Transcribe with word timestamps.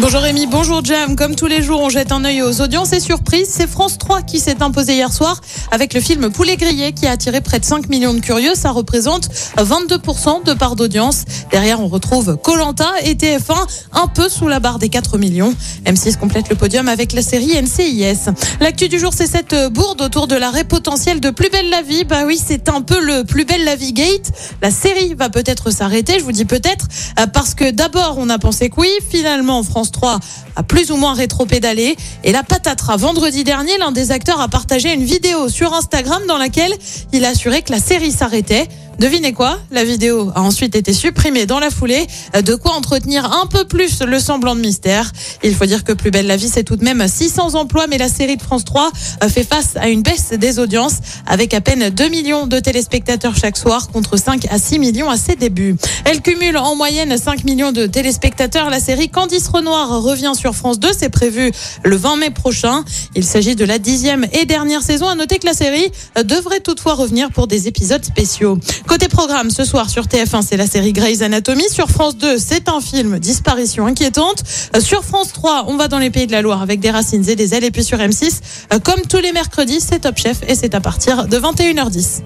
Bonjour 0.00 0.20
Rémi, 0.20 0.46
bonjour 0.46 0.84
Jam. 0.84 1.16
Comme 1.16 1.34
tous 1.34 1.48
les 1.48 1.60
jours, 1.60 1.80
on 1.80 1.88
jette 1.88 2.12
un 2.12 2.24
œil 2.24 2.40
aux 2.40 2.60
audiences 2.60 2.92
et 2.92 3.00
surprises. 3.00 3.48
C'est 3.50 3.66
France 3.66 3.98
3 3.98 4.22
qui 4.22 4.38
s'est 4.38 4.62
imposé 4.62 4.94
hier 4.94 5.12
soir 5.12 5.40
avec 5.72 5.92
le 5.92 6.00
film 6.00 6.30
Poulet 6.30 6.56
grillé 6.56 6.92
qui 6.92 7.08
a 7.08 7.10
attiré 7.10 7.40
près 7.40 7.58
de 7.58 7.64
5 7.64 7.88
millions 7.88 8.14
de 8.14 8.20
curieux. 8.20 8.54
Ça 8.54 8.70
représente 8.70 9.28
22% 9.56 10.44
de 10.44 10.54
part 10.54 10.76
d'audience. 10.76 11.24
Derrière, 11.50 11.80
on 11.80 11.88
retrouve 11.88 12.36
Colanta 12.36 12.88
et 13.02 13.14
TF1 13.14 13.86
un 13.92 14.06
peu 14.06 14.28
sous 14.28 14.46
la 14.46 14.60
barre 14.60 14.78
des 14.78 14.88
4 14.88 15.18
millions. 15.18 15.52
M6 15.84 16.16
complète 16.16 16.48
le 16.48 16.54
podium 16.54 16.86
avec 16.86 17.12
la 17.12 17.22
série 17.22 17.60
NCIS. 17.60 18.30
L'actu 18.60 18.88
du 18.88 19.00
jour, 19.00 19.12
c'est 19.12 19.26
cette 19.26 19.72
bourde 19.72 20.00
autour 20.00 20.28
de 20.28 20.36
l'arrêt 20.36 20.64
potentiel 20.64 21.18
de 21.18 21.30
Plus 21.30 21.50
belle 21.50 21.70
la 21.70 21.82
vie. 21.82 22.04
Bah 22.04 22.22
oui, 22.24 22.40
c'est 22.42 22.68
un 22.68 22.82
peu 22.82 23.00
le 23.00 23.24
Plus 23.24 23.44
belle 23.44 23.64
la 23.64 23.74
vie 23.74 23.94
gate. 23.94 24.30
La 24.62 24.70
série 24.70 25.14
va 25.14 25.28
peut-être 25.28 25.72
s'arrêter. 25.72 26.20
Je 26.20 26.24
vous 26.24 26.32
dis 26.32 26.44
peut-être 26.44 26.86
euh, 27.18 27.26
parce 27.26 27.54
que 27.54 27.72
d'abord, 27.72 28.14
on 28.18 28.30
a 28.30 28.38
pensé 28.38 28.70
que 28.70 28.80
oui. 28.80 28.90
Finalement, 29.10 29.60
France 29.64 29.87
3 29.90 30.20
a 30.56 30.62
plus 30.62 30.90
ou 30.90 30.96
moins 30.96 31.14
rétro-pédalé. 31.14 31.96
Et 32.24 32.32
la 32.32 32.42
patatera. 32.42 32.96
Vendredi 32.96 33.44
dernier, 33.44 33.76
l'un 33.78 33.92
des 33.92 34.10
acteurs 34.10 34.40
a 34.40 34.48
partagé 34.48 34.92
une 34.92 35.04
vidéo 35.04 35.48
sur 35.48 35.74
Instagram 35.74 36.22
dans 36.26 36.38
laquelle 36.38 36.74
il 37.12 37.24
a 37.24 37.30
assuré 37.30 37.62
que 37.62 37.72
la 37.72 37.80
série 37.80 38.12
s'arrêtait. 38.12 38.68
Devinez 38.98 39.32
quoi? 39.32 39.60
La 39.70 39.84
vidéo 39.84 40.32
a 40.34 40.42
ensuite 40.42 40.74
été 40.74 40.92
supprimée 40.92 41.46
dans 41.46 41.60
la 41.60 41.70
foulée. 41.70 42.04
De 42.42 42.56
quoi 42.56 42.72
entretenir 42.72 43.32
un 43.32 43.46
peu 43.46 43.64
plus 43.64 44.02
le 44.02 44.18
semblant 44.18 44.56
de 44.56 44.60
mystère. 44.60 45.12
Il 45.44 45.54
faut 45.54 45.66
dire 45.66 45.84
que 45.84 45.92
Plus 45.92 46.10
belle 46.10 46.26
la 46.26 46.36
vie, 46.36 46.48
c'est 46.48 46.64
tout 46.64 46.74
de 46.74 46.82
même 46.84 47.06
600 47.06 47.54
emplois, 47.54 47.86
mais 47.86 47.96
la 47.96 48.08
série 48.08 48.36
de 48.36 48.42
France 48.42 48.64
3 48.64 48.90
fait 49.28 49.44
face 49.44 49.76
à 49.76 49.88
une 49.88 50.02
baisse 50.02 50.30
des 50.30 50.58
audiences 50.58 50.94
avec 51.26 51.54
à 51.54 51.60
peine 51.60 51.90
2 51.90 52.08
millions 52.08 52.48
de 52.48 52.58
téléspectateurs 52.58 53.36
chaque 53.36 53.56
soir 53.56 53.88
contre 53.88 54.16
5 54.16 54.46
à 54.50 54.58
6 54.58 54.80
millions 54.80 55.08
à 55.08 55.16
ses 55.16 55.36
débuts. 55.36 55.76
Elle 56.04 56.20
cumule 56.20 56.56
en 56.56 56.74
moyenne 56.74 57.16
5 57.16 57.44
millions 57.44 57.70
de 57.70 57.86
téléspectateurs. 57.86 58.68
La 58.68 58.80
série 58.80 59.10
Candice 59.10 59.46
Renoir 59.46 60.02
revient 60.02 60.32
sur 60.36 60.56
France 60.56 60.80
2. 60.80 60.88
C'est 60.98 61.08
prévu 61.08 61.52
le 61.84 61.94
20 61.94 62.16
mai 62.16 62.30
prochain. 62.30 62.84
Il 63.14 63.24
s'agit 63.24 63.54
de 63.54 63.64
la 63.64 63.78
dixième 63.78 64.26
et 64.32 64.44
dernière 64.44 64.82
saison. 64.82 65.06
À 65.06 65.14
noter 65.14 65.38
que 65.38 65.46
la 65.46 65.54
série 65.54 65.92
devrait 66.24 66.60
toutefois 66.60 66.94
revenir 66.94 67.30
pour 67.30 67.46
des 67.46 67.68
épisodes 67.68 68.04
spéciaux. 68.04 68.58
Côté 68.88 69.08
programme, 69.08 69.50
ce 69.50 69.64
soir 69.64 69.90
sur 69.90 70.06
TF1, 70.06 70.40
c'est 70.40 70.56
la 70.56 70.66
série 70.66 70.94
Grey's 70.94 71.20
Anatomy. 71.20 71.68
Sur 71.70 71.90
France 71.90 72.16
2, 72.16 72.38
c'est 72.38 72.70
un 72.70 72.80
film 72.80 73.18
Disparition 73.18 73.86
inquiétante. 73.86 74.42
Euh, 74.74 74.80
Sur 74.80 75.04
France 75.04 75.34
3, 75.34 75.66
on 75.68 75.76
va 75.76 75.88
dans 75.88 75.98
les 75.98 76.08
pays 76.08 76.26
de 76.26 76.32
la 76.32 76.40
Loire 76.40 76.62
avec 76.62 76.80
des 76.80 76.90
racines 76.90 77.28
et 77.28 77.36
des 77.36 77.52
ailes. 77.52 77.64
Et 77.64 77.70
puis 77.70 77.84
sur 77.84 77.98
M6, 77.98 78.40
euh, 78.72 78.78
comme 78.78 79.02
tous 79.02 79.18
les 79.18 79.32
mercredis, 79.32 79.82
c'est 79.82 80.00
Top 80.00 80.16
Chef 80.16 80.38
et 80.48 80.54
c'est 80.54 80.74
à 80.74 80.80
partir 80.80 81.26
de 81.28 81.36
21h10. 81.38 82.22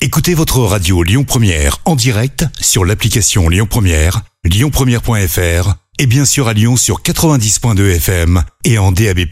Écoutez 0.00 0.34
votre 0.34 0.60
radio 0.60 1.02
Lyon 1.02 1.24
Première 1.24 1.78
en 1.84 1.96
direct 1.96 2.44
sur 2.60 2.84
l'application 2.84 3.48
Lyon 3.48 3.66
Première, 3.68 4.22
lyonpremière.fr 4.44 5.74
et 5.98 6.06
bien 6.06 6.24
sûr 6.24 6.46
à 6.46 6.52
Lyon 6.52 6.76
sur 6.76 7.02
90.2 7.02 7.96
FM 7.96 8.44
et 8.64 8.78
en 8.78 8.92
DAB+. 8.92 9.26